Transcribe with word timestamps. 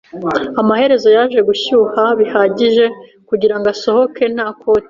Amaherezo 0.61 1.07
yaje 1.15 1.39
gushyuha 1.49 2.03
bihagije 2.19 2.85
kugirango 3.29 3.67
asohoke 3.75 4.23
nta 4.35 4.47
koti. 4.59 4.79